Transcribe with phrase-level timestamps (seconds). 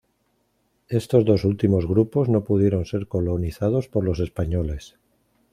[0.99, 4.95] Estos dos últimos grupos no pudieron ser colonizados por los españoles.